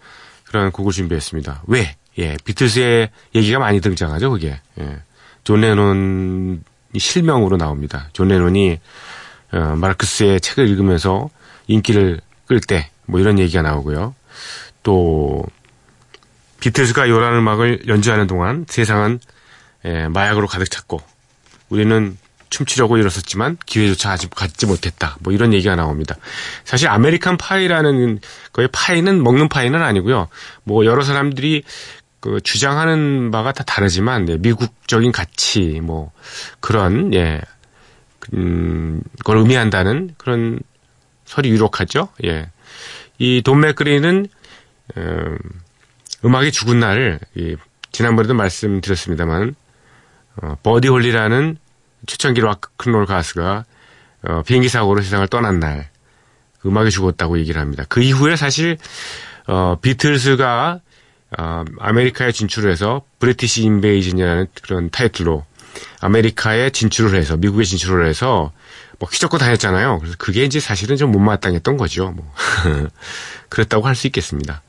그런 0.45 0.71
곡을 0.71 0.91
준비했습니다. 0.91 1.63
왜? 1.67 1.95
예, 2.19 2.35
비틀스의 2.43 3.09
얘기가 3.33 3.59
많이 3.59 3.79
등장하죠, 3.79 4.31
그게. 4.31 4.59
예, 4.79 4.99
존 5.43 5.61
레논이 5.61 6.59
실명으로 6.97 7.57
나옵니다. 7.57 8.09
존 8.13 8.27
레논이, 8.27 8.79
어, 9.53 9.57
마르크스의 9.77 10.41
책을 10.41 10.67
읽으면서 10.67 11.29
인기를 11.67 12.19
끌 12.47 12.59
때, 12.59 12.89
뭐 13.05 13.19
이런 13.19 13.39
얘기가 13.39 13.61
나오고요. 13.61 14.13
또, 14.83 15.45
비틀스가 16.61 17.09
요란한 17.09 17.35
음악을 17.35 17.87
연주하는 17.87 18.27
동안 18.27 18.65
세상은 18.69 19.19
예, 19.83 20.07
마약으로 20.07 20.47
가득 20.47 20.69
찼고, 20.69 21.01
우리는 21.69 22.17
춤추려고 22.51 22.97
일어섰지만 22.97 23.57
기회조차 23.65 24.11
아직 24.11 24.29
갖지 24.29 24.65
못했다. 24.65 25.17
뭐 25.21 25.33
이런 25.33 25.53
얘기가 25.53 25.75
나옵니다. 25.75 26.15
사실 26.65 26.87
American 26.89 27.37
Pie라는 27.37 28.19
거의 28.53 28.67
파이는 28.71 29.23
먹는 29.23 29.49
파이는 29.49 29.81
아니고요. 29.81 30.27
뭐 30.63 30.85
여러 30.85 31.01
사람들이 31.01 31.63
그 32.19 32.39
주장하는 32.41 33.31
바가 33.31 33.51
다 33.53 33.63
다르지만 33.63 34.25
네, 34.25 34.37
미국적인 34.37 35.11
가치 35.11 35.79
뭐 35.81 36.11
그런 36.59 37.13
예. 37.13 37.41
음, 38.33 39.01
걸 39.23 39.37
의미한다는 39.37 40.13
그런 40.17 40.59
설이 41.25 41.49
유력하죠. 41.49 42.09
예. 42.25 42.49
이 43.17 43.41
돈 43.43 43.61
맥클린은 43.61 44.27
음, 44.97 45.37
음악이 46.23 46.51
죽은 46.51 46.79
날을 46.79 47.19
이, 47.35 47.55
지난번에도 47.91 48.33
말씀드렸습니다만 48.33 49.55
어, 50.41 50.55
버디 50.63 50.87
홀리라는 50.87 51.57
초창기 52.05 52.41
락큰롤 52.41 53.05
가수가 53.05 53.65
어, 54.23 54.41
비행기 54.43 54.69
사고로 54.69 55.01
세상을 55.01 55.27
떠난 55.27 55.59
날 55.59 55.89
음악이 56.65 56.91
죽었다고 56.91 57.39
얘기를 57.39 57.59
합니다. 57.59 57.83
그 57.89 58.01
이후에 58.01 58.35
사실 58.35 58.77
어, 59.47 59.77
비틀스가 59.81 60.79
어, 61.39 61.63
아메리카에 61.79 62.31
진출을 62.31 62.71
해서 62.71 63.01
British 63.19 63.63
Invasion이라는 63.63 64.47
그런 64.61 64.89
타이틀로 64.89 65.45
아메리카에 66.01 66.69
진출을 66.71 67.17
해서 67.17 67.37
미국에 67.37 67.63
진출을 67.63 68.05
해서 68.07 68.51
뭐 68.99 69.09
휘젓고 69.09 69.37
다녔잖아요. 69.39 69.99
그래서 69.99 70.15
그게 70.19 70.43
이제 70.43 70.59
사실은 70.59 70.97
좀 70.97 71.11
못마땅했던 71.11 71.77
거죠. 71.77 72.11
뭐 72.11 72.31
그랬다고 73.49 73.87
할 73.87 73.95
수 73.95 74.07
있겠습니다. 74.07 74.61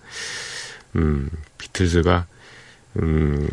음, 0.96 1.30
비틀스가 1.58 2.26
음, 2.96 3.48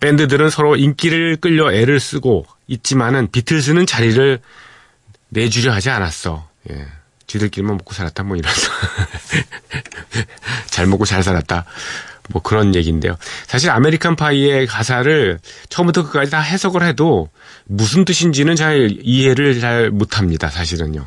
밴드들은 0.00 0.50
서로 0.50 0.76
인기를 0.76 1.36
끌려 1.36 1.72
애를 1.72 2.00
쓰고 2.00 2.46
있지만은 2.66 3.30
비틀즈는 3.30 3.86
자리를 3.86 4.40
내주려 5.28 5.72
하지 5.72 5.90
않았어. 5.90 6.48
예. 6.70 6.86
지들끼리만 7.26 7.76
먹고 7.76 7.94
살았다 7.94 8.24
뭐 8.24 8.36
이런 8.36 8.52
잘 10.66 10.86
먹고 10.86 11.04
잘 11.04 11.22
살았다 11.22 11.64
뭐 12.30 12.42
그런 12.42 12.74
얘기인데요. 12.74 13.16
사실 13.46 13.70
American 13.70 14.16
Pie의 14.16 14.66
가사를 14.66 15.38
처음부터 15.68 16.04
끝까지 16.04 16.30
다 16.30 16.40
해석을 16.40 16.82
해도 16.82 17.28
무슨 17.66 18.04
뜻인지는 18.04 18.56
잘 18.56 18.96
이해를 19.02 19.60
잘 19.60 19.90
못합니다. 19.90 20.48
사실은요. 20.48 21.06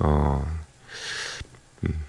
어, 0.00 0.60
음. 1.84 2.04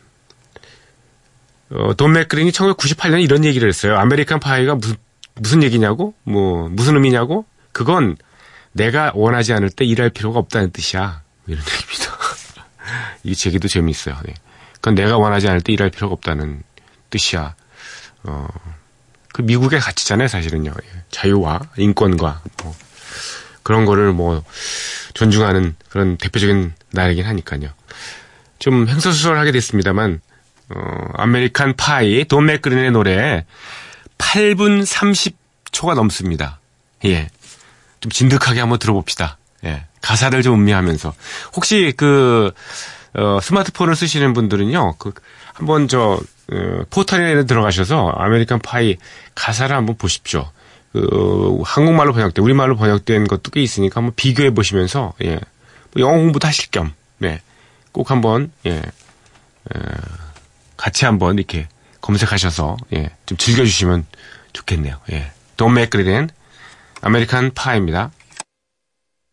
어, 1.71 1.93
돈 1.95 2.13
맥클린이 2.13 2.51
1998년에 2.51 3.23
이런 3.23 3.43
얘기를 3.45 3.67
했어요. 3.67 3.97
American 3.97 4.39
Pie가 4.39 4.75
무슨 4.75 4.95
무슨 5.36 5.63
얘기냐고? 5.63 6.13
뭐 6.23 6.69
무슨 6.69 6.95
의미냐고? 6.95 7.45
그건 7.71 8.15
내가 8.71 9.12
원하지 9.15 9.54
않을 9.54 9.69
때 9.69 9.86
일할 9.86 10.10
필요가 10.10 10.39
없다는 10.39 10.71
뜻이야. 10.71 11.21
이런 11.47 11.60
얘기입니다. 11.63 12.17
이 13.23 13.36
얘기도 13.36 13.67
재미있어요. 13.67 14.15
네. 14.25 14.34
그건 14.75 14.95
내가 14.95 15.17
원하지 15.17 15.47
않을 15.47 15.62
때 15.62 15.73
일할 15.73 15.89
필요가 15.89 16.13
없다는 16.13 16.63
뜻이야. 17.10 17.56
어, 18.23 18.47
그 19.34 19.41
미국의 19.41 19.80
가치잖아요, 19.80 20.28
사실은요. 20.28 20.71
예. 20.71 21.04
자유와 21.12 21.60
인권과 21.78 22.41
뭐 22.63 22.75
그런 23.63 23.86
거를 23.86 24.13
뭐 24.13 24.43
존중하는 25.13 25.75
그런 25.89 26.17
대표적인 26.17 26.73
나라이긴 26.91 27.25
하니까요. 27.25 27.69
좀 28.60 28.88
횡설수설하게 28.88 29.51
됐습니다만 29.51 30.21
어, 30.69 31.10
American 31.13 31.75
Pie 31.75 32.25
돈 32.25 32.45
맥클린의 32.47 32.91
노래 32.91 33.45
8분 34.17 34.86
30초가 34.86 35.95
넘습니다. 35.95 36.60
예. 37.06 37.30
좀 37.99 38.12
진득하게 38.12 38.60
한번 38.60 38.80
들어봅시다. 38.80 39.38
예. 39.65 39.86
가사를 40.01 40.41
좀 40.41 40.56
음미하면서. 40.56 41.13
혹시 41.56 41.93
그, 41.95 42.51
어, 43.13 43.39
스마트폰을 43.41 43.95
쓰시는 43.95 44.34
분들은요, 44.34 44.95
그, 44.97 45.13
한번 45.54 45.88
저, 45.88 46.19
어, 46.51 46.82
포털에 46.89 47.45
들어가셔서 47.45 48.10
American 48.10 48.60
Pie 48.60 48.97
가사를 49.34 49.75
한번 49.75 49.97
보십시오. 49.97 50.49
그, 50.93 51.08
어, 51.12 51.62
한국말로 51.63 52.13
번역된, 52.13 52.43
우리말로 52.43 52.75
번역된 52.75 53.28
것도 53.28 53.51
꽤 53.51 53.62
있으니까 53.62 53.99
한번 53.99 54.13
비교해 54.15 54.54
보시면서, 54.54 55.13
예. 55.23 55.39
뭐 55.93 56.01
영어 56.01 56.17
공부도 56.17 56.47
하실 56.47 56.69
겸, 56.71 56.93
네. 57.17 57.41
꼭 57.91 58.12
한번, 58.12 58.51
예. 58.65 58.78
에, 58.78 58.82
같이 60.77 61.05
한번 61.05 61.38
이렇게 61.38 61.67
검색하셔서, 62.01 62.77
예. 62.93 63.09
좀 63.25 63.38
즐겨주시면 63.38 64.05
좋겠네요. 64.53 64.97
예. 65.11 65.31
돈 65.57 65.73
맥클린 65.73 66.29
아메리칸 67.01 67.53
파이입니다. 67.53 68.11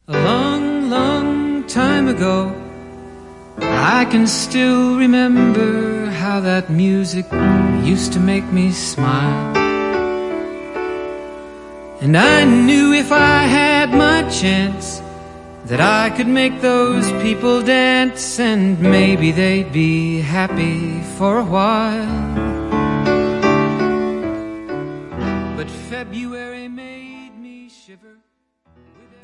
A 0.09 0.17
long, 0.17 0.91
long 0.91 1.67
time 1.67 2.09
ago, 2.09 2.53
I 3.61 4.05
can 4.11 4.25
still 4.25 4.97
remember 4.97 6.11
how 6.11 6.41
that 6.43 6.71
music 6.71 7.27
used 7.85 8.13
to 8.13 8.21
make 8.21 8.47
me 8.53 8.69
smile. 8.71 9.57
And 12.01 12.17
I 12.17 12.45
knew 12.45 12.93
if 12.93 13.13
I 13.13 13.45
had 13.47 13.91
my 13.95 14.29
chance 14.29 15.01
that 15.67 15.81
I 15.81 16.11
could 16.11 16.29
make 16.29 16.61
those 16.61 17.11
people 17.23 17.63
dance 17.63 18.41
and 18.41 18.81
maybe 18.81 19.33
they'd 19.33 19.73
be 19.73 20.21
happy 20.21 21.01
for 21.17 21.39
a 21.39 21.45
while. 21.45 22.07
But 25.57 25.71
February 25.89 26.67
made 26.67 27.33
me 27.39 27.69
shiver. 27.71 28.19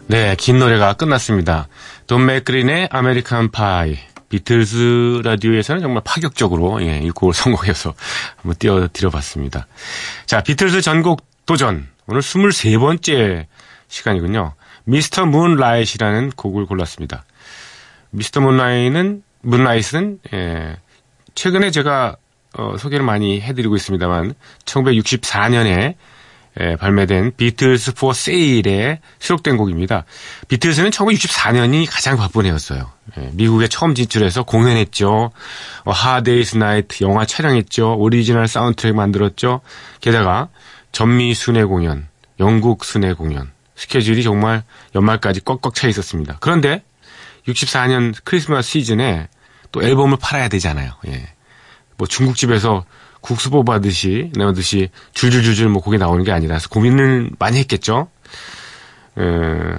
네, 0.07 0.37
긴 0.37 0.59
노래가 0.59 0.95
끝났습니다. 0.95 1.69
돈 2.07 2.27
맥클린의 2.27 2.89
American 2.91 3.51
Pie. 3.51 3.99
비틀즈 4.29 5.23
라디오에서는 5.25 5.81
정말 5.81 6.03
파격적으로 6.05 6.83
예, 6.83 6.99
이 6.99 7.11
곡을 7.11 7.33
선곡해서 7.33 7.95
한번 8.37 8.55
띄워드려봤습니다. 8.59 9.67
자, 10.27 10.43
비틀즈 10.43 10.83
전곡 10.83 11.27
도전. 11.47 11.89
오늘 12.07 12.21
23번째 12.21 13.47
시간이군요. 13.89 14.53
Mr. 14.89 15.27
Moonlight이라는 15.27 16.31
곡을 16.31 16.65
골랐습니다. 16.65 17.25
Mr. 18.11 18.41
Moonlight는 18.41 19.23
Moonlight는 19.43 20.19
예, 20.33 20.77
최근에 21.35 21.71
제가 21.71 22.17
어, 22.55 22.77
소개를 22.79 23.05
많이 23.05 23.43
해드리고 23.43 23.77
있습니다만 23.77 24.35
1964년에 24.65 25.95
예, 26.61 26.77
발매된 26.77 27.37
Beatles 27.37 27.95
for 27.95 28.15
Sale에 28.15 29.01
수록된 29.19 29.59
곡입니다. 29.59 30.05
비틀스는 30.49 30.89
1964년이 30.89 31.87
가장 31.91 32.17
바쁜 32.17 32.47
해였어요. 32.47 32.91
예, 33.19 33.31
미국에 33.35 33.69
처음 33.69 33.95
진출해서 33.95 34.45
공연했죠. 34.45 35.31
어, 35.85 35.91
Hard 35.91 36.20
Day's 36.20 36.57
Night 36.57 37.05
영화 37.05 37.27
촬영했죠. 37.27 37.97
오리지널 37.99 38.49
사운드트랙 38.49 38.95
만들었죠. 38.95 39.61
게다가 40.01 40.49
전미 40.93 41.35
순회 41.35 41.65
공연, 41.65 42.09
영국 42.41 42.87
순회 42.87 43.13
공연 43.13 43.51
스케줄이 43.79 44.25
정말 44.25 44.65
연말까지 44.97 45.43
꽉꽉 45.45 45.73
차 45.73 45.87
있었습니다. 45.87 46.37
그런데 46.41 46.83
64년 47.47 48.13
크리스마스 48.25 48.71
시즌에 48.71 49.29
또 49.71 49.83
앨범을 49.83 50.19
팔아야 50.21 50.49
되잖아요. 50.49 50.93
예. 51.07 51.29
뭐 51.97 52.09
중국집에서 52.09 52.85
국수 53.21 53.51
뽑아듯이, 53.51 54.33
내듯이 54.35 54.91
줄줄줄줄 55.15 55.69
뭐 55.69 55.81
곡이 55.81 55.97
나오는 55.99 56.25
게 56.25 56.33
아니라 56.33 56.59
서 56.59 56.69
고민을 56.69 57.31
많이 57.39 57.59
했겠죠. 57.59 58.09
에, 59.17 59.23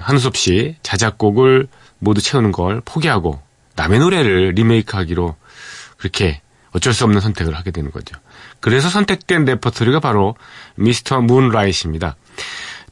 한수 0.00 0.28
없이 0.28 0.76
자작곡을 0.82 1.68
모두 1.98 2.22
채우는 2.22 2.52
걸 2.52 2.80
포기하고 2.82 3.40
남의 3.76 3.98
노래를 3.98 4.52
리메이크하기로 4.54 5.36
그렇게 5.98 6.40
어쩔 6.72 6.94
수 6.94 7.04
없는 7.04 7.20
선택을 7.20 7.54
하게 7.54 7.70
되는 7.70 7.90
거죠. 7.90 8.16
그래서 8.60 8.88
선택된 8.88 9.44
레퍼토리가 9.44 10.00
바로 10.00 10.36
미스터 10.76 11.20
문라이트입니다. 11.20 12.16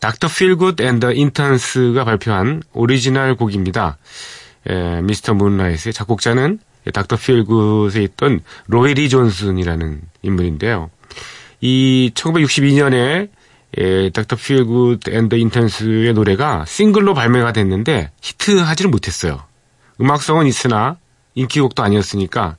Dr. 0.01 0.29
Feelgood 0.29 0.81
and 0.81 0.97
the 0.97 1.13
Interns가 1.13 2.05
발표한 2.05 2.63
오리지널 2.73 3.35
곡입니다. 3.37 3.99
에, 4.67 5.03
Mr. 5.03 5.35
Moonlight의 5.35 5.93
작곡자는 5.93 6.59
닥터 6.93 7.17
필굿에 7.17 8.03
있던 8.03 8.41
로이 8.67 8.92
리 8.92 9.09
존슨이라는 9.09 10.01
인물인데요. 10.23 10.91
이 11.61 12.13
1962년에 12.15 13.29
에, 13.77 14.11
Dr. 14.11 14.37
Feelgood 14.37 15.01
and 15.09 15.23
the 15.23 15.37
Interns의 15.37 16.13
노래가 16.15 16.65
싱글로 16.67 17.15
발매가 17.15 17.53
됐는데 17.53 18.11
히트하지를 18.23 18.91
못했어요. 18.91 19.43
음악성은 20.01 20.47
있으나 20.47 20.97
인기곡도 21.35 21.83
아니었으니까 21.83 22.57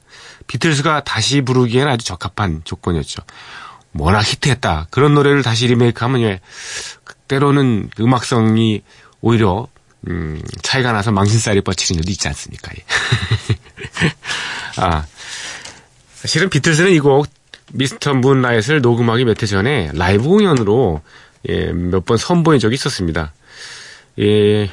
비틀스가 0.47 1.04
다시 1.04 1.41
부르기에는 1.41 1.91
아주 1.91 2.06
적합한 2.06 2.62
조건이었죠. 2.63 3.23
워낙 3.93 4.21
히트했다. 4.21 4.88
그런 4.91 5.13
노래를 5.13 5.41
다시 5.41 5.67
리메이크하면 5.67 6.21
왜 6.21 6.39
때로는 7.30 7.89
음악성이 8.02 8.82
오히려 9.22 9.68
음, 10.10 10.42
차이가 10.62 10.92
나서 10.92 11.12
망신살이 11.12 11.62
뻗치는 11.62 12.00
일도 12.00 12.12
있지 12.12 12.28
않습니까? 12.28 12.72
예. 12.78 12.84
아, 14.82 15.06
사실은 16.15 16.50
비틀스는 16.50 16.92
이 16.92 17.00
곡 17.00 17.28
Mr. 17.72 18.13
Moonlight를 18.15 18.82
녹음하기 18.82 19.26
몇 19.26 19.42
해 19.44 19.46
전에 19.48 19.92
라이브 19.94 20.24
공연으로 20.24 21.02
예, 21.50 21.72
몇 21.72 22.04
번 22.06 22.18
선보인 22.18 22.60
적이 22.60 22.74
있었습니다. 22.76 23.32
예, 24.20 24.72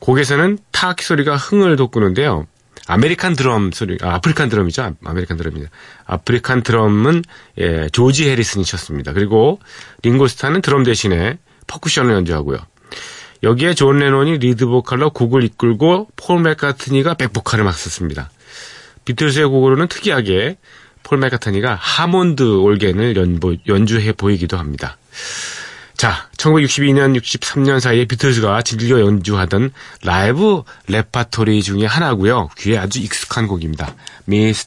곡에서는 0.00 0.58
타악기 0.72 1.02
소리가 1.04 1.36
흥을 1.36 1.76
돋구는데요. 1.76 2.46
American 2.88 3.34
드럼 3.34 3.72
소리, 3.72 3.96
아, 4.02 4.14
African 4.16 4.48
드럼이죠. 4.48 4.94
American 5.04 5.36
드럼입니다. 5.38 5.72
African 6.04 6.62
드럼은 6.62 7.24
예, 7.58 7.88
조지 7.90 8.28
해리슨이 8.28 8.64
쳤습니다. 8.64 9.12
그리고 9.12 9.58
링고스타는 10.02 10.60
드럼 10.60 10.84
대신에 10.84 11.38
percussion을 11.66 12.14
연주하고요. 12.14 12.58
여기에 13.42 13.74
존 13.74 13.98
레논이 13.98 14.38
lead 14.38 14.66
보컬로 14.66 15.10
곡을 15.10 15.44
이끌고 15.44 16.08
폴 16.16 16.40
맥카트니가 16.40 17.14
백보컬을 17.14 17.64
맡았습니다. 17.64 18.30
비틀스의 19.04 19.46
곡으로는 19.46 19.88
특이하게 19.88 20.56
폴 21.02 21.18
맥카트니가 21.18 21.76
Hammond 21.76 22.42
organ을 22.42 23.16
연보, 23.16 23.56
연주해 23.68 24.12
보이기도 24.12 24.56
합니다. 24.56 24.96
자, 25.96 26.28
1962년, 26.36 27.18
63년 27.18 27.80
사이에 27.80 28.04
비틀즈가 28.04 28.62
즐겨 28.62 29.00
연주하던 29.00 29.72
라이브 30.02 30.62
레파토리 30.88 31.62
중에 31.62 31.86
하나고요. 31.86 32.50
귀에 32.58 32.76
아주 32.76 33.00
익숙한 33.00 33.46
곡입니다. 33.46 33.94
미스 34.26 34.66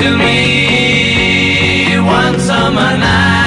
to 0.00 0.14
me 0.14 1.96
one 1.98 2.34
summer 2.36 2.94
night. 2.94 3.38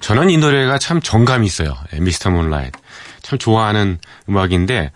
저는 0.00 0.30
이 0.30 0.36
노래가 0.36 0.78
참 0.78 1.00
정감이 1.00 1.46
있어요. 1.46 1.76
예, 1.92 2.00
미스터 2.00 2.30
문라이트. 2.30 2.78
참 3.22 3.38
좋아하는 3.38 3.98
음악인데, 4.28 4.92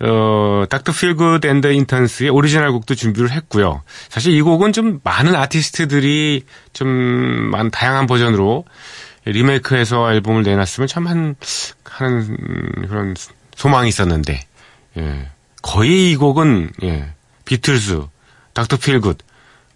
어, 0.00 0.64
Dr. 0.68 0.92
Feelgood 0.92 1.44
and 1.44 1.57
the 1.57 1.70
Interns의 1.70 2.30
오리지널 2.30 2.72
곡도 2.72 2.94
준비를 2.94 3.30
했고요. 3.30 3.82
사실 4.08 4.32
이 4.32 4.42
곡은 4.42 4.72
좀 4.72 5.00
많은 5.04 5.34
아티스트들이 5.36 6.44
좀 6.72 6.88
많은 6.88 7.70
다양한 7.70 8.06
버전으로 8.06 8.64
리메이크해서 9.24 10.12
앨범을 10.12 10.42
내놨으면 10.42 10.88
참 10.88 11.06
한, 11.06 11.36
하는 11.84 12.36
그런 12.88 13.14
소망이 13.54 13.88
있었는데, 13.88 14.40
예. 14.98 15.28
거의 15.62 16.10
이 16.10 16.16
곡은, 16.16 16.72
예. 16.82 17.12
비틀스, 17.44 18.06
Dr. 18.54 18.76
Feelgood, 18.76 19.18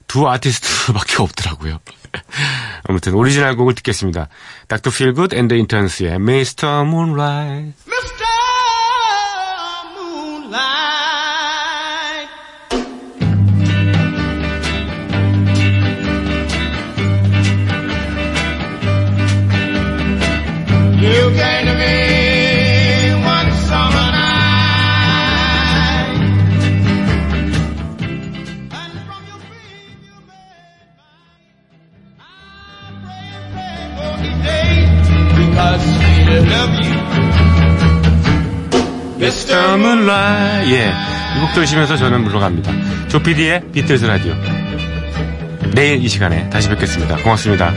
두 0.07 0.29
아티스트밖에 0.29 1.17
없더라고요. 1.23 1.81
아무튼 2.89 3.15
오리지널 3.15 3.57
곡을 3.57 3.75
듣겠습니다. 3.75 4.29
닥터 4.69 4.91
필굿 4.91 5.35
앤더 5.35 5.55
인턴스의 5.55 6.15
Mr. 6.15 6.83
Moonlight. 6.83 7.75
예. 40.67 40.93
이 41.37 41.41
곡 41.41 41.53
들으시면서 41.55 41.97
저는 41.97 42.23
물러갑니다. 42.25 42.73
조피디의 43.09 43.63
비틀즈 43.73 44.05
라디오. 44.07 44.35
내일 45.75 46.03
이 46.03 46.09
시간에 46.09 46.49
다시 46.51 46.69
뵙겠습니다. 46.69 47.17
고맙습니다. 47.17 47.73